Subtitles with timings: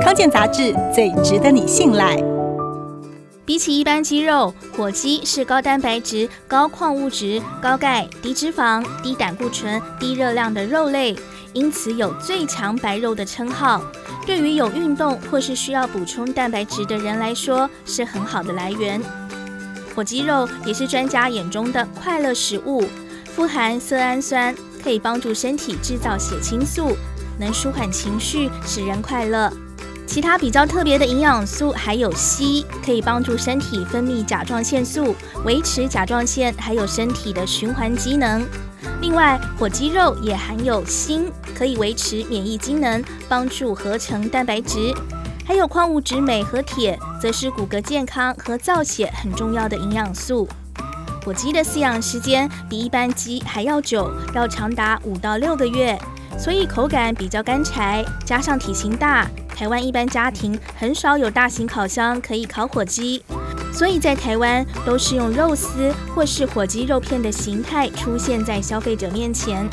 [0.00, 2.16] 康健杂志最值得你信赖。
[3.44, 11.14] 比起一般鸡肉，火鸡是高蛋白质、高矿物质、高钙、低脂肪、低胆固醇、低热量的肉类，
[11.52, 13.82] 因此有“最强白肉”的称号。
[14.24, 19.00] 对于有运动或是需要补充蛋白质的人来说，是很好的来源。
[19.94, 22.84] 火鸡肉也是专家眼中的快乐食物，
[23.34, 26.96] 富含色氨酸，可以帮助身体制造血清素，
[27.38, 29.52] 能舒缓情绪，使人快乐。
[30.12, 38.46] 其他比较特别的营养素还有硒，可以帮助身体分泌甲状腺素，维持甲状腺还有身体的循环机能。
[39.00, 44.92] 另外，火鸡肉也含有锌，可以维持免疫机能，帮助合成蛋白质。
[45.46, 50.46] 还有矿物质镁和铁，则是骨骼健康和造血很重要的营养素。
[51.24, 55.98] 火鸡的饲养时间比一般鸡还要久，要长达五到六个月，
[56.38, 59.28] 所以口感比较干柴，加上体型大。
[59.54, 63.22] 台湾一般家庭很少有大型烤箱可以烤火鸡，
[63.72, 69.68] 所以在台湾都是用肉丝或是火鸡肉片的形态出现在消费者面前。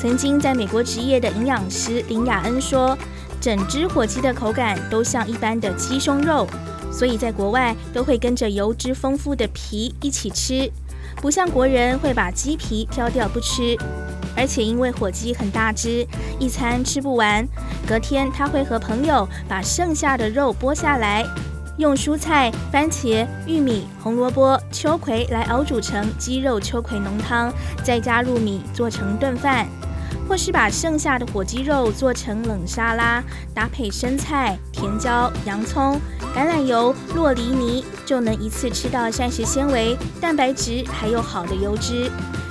[0.00, 2.98] 曾经在美国执业的营养师林雅恩说，
[3.40, 6.46] 整只火鸡的口感都像一般的鸡胸肉，
[6.90, 10.68] 所以在国外都会跟着油脂丰富的皮一起吃，
[11.16, 13.76] 不像国人会把鸡皮挑掉不吃。
[14.36, 16.06] 而且因为火鸡很大只，
[16.40, 17.46] 一餐吃不完，
[17.86, 21.24] 隔天他会和朋友把剩下的肉剥下来，
[21.76, 27.52] 用蔬菜、番茄、玉米、红萝卜、秋葵来熬煮成鸡肉秋葵浓汤，
[27.84, 29.68] 再加入米做成炖饭，
[30.28, 33.22] 或是把剩下的火鸡肉做成冷沙拉，
[33.54, 36.00] 搭配生菜、甜椒、洋葱、
[36.34, 42.10] 橄榄油、洛梨泥，就能一次吃到膳食纤维、蛋白质还有好的油脂。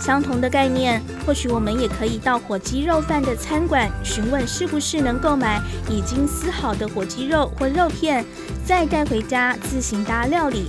[0.00, 8.22] 相同的概念，或许我们也可以到火鸡肉饭的餐馆询问，是不是能购买已经撕好的火鸡肉或肉片，
[8.66, 10.66] 再带回家自行搭料理，